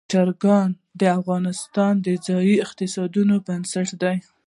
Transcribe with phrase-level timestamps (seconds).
[0.11, 0.69] چرګان
[0.99, 4.17] د افغانستان د ځایي اقتصادونو بنسټ دی.